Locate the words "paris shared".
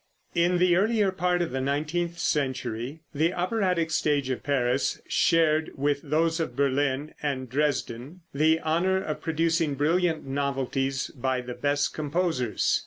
4.41-5.69